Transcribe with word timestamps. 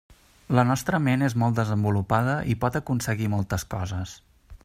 La 0.59 0.61
nostra 0.69 0.99
ment 1.07 1.25
és 1.27 1.35
molt 1.43 1.59
desenvolupada 1.59 2.33
i 2.55 2.57
pot 2.65 2.79
aconseguir 2.81 3.31
moltes 3.35 3.67
coses. 3.77 4.19